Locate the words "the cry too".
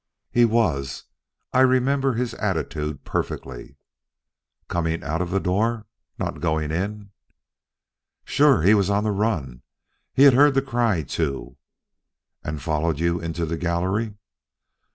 10.55-11.55